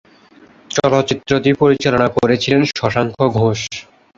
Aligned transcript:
চলচ্চিত্রটি 0.71 1.51
পরিচালনা 1.61 2.07
করেছিলেন 2.17 2.61
শশাঙ্ক 2.71 3.17
ঘোষ। 3.37 3.59